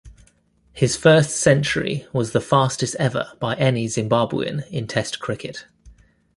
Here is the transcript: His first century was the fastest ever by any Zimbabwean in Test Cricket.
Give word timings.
His 0.73 0.97
first 0.97 1.29
century 1.35 2.07
was 2.11 2.31
the 2.31 2.41
fastest 2.41 2.95
ever 2.97 3.33
by 3.39 3.53
any 3.57 3.85
Zimbabwean 3.85 4.67
in 4.71 4.87
Test 4.87 5.19
Cricket. 5.19 5.67